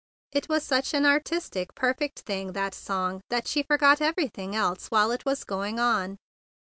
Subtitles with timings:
[0.31, 4.87] It was such an artis¬ tic, perfect thing, that song, that she forgot everything else
[4.87, 6.17] while it was going on.